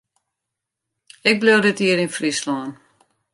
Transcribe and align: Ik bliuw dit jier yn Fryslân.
Ik 1.29 1.35
bliuw 1.39 1.61
dit 1.65 1.79
jier 1.81 1.99
yn 2.05 2.15
Fryslân. 2.17 2.69